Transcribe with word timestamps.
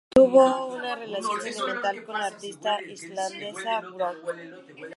Tuvo 0.09 0.65
una 0.75 0.95
relación 0.95 1.39
sentimental 1.41 2.03
con 2.03 2.17
la 2.17 2.25
artista 2.25 2.81
islandesa 2.81 3.81
Björk. 3.83 4.89